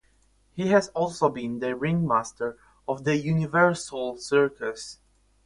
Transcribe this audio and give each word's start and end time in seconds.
He 0.53 0.69
has 0.69 0.87
also 0.95 1.29
been 1.29 1.59
the 1.59 1.75
ringmaster 1.75 2.57
of 2.87 3.03
the 3.03 3.23
UniverSoul 3.23 4.17
Circus. 4.19 4.97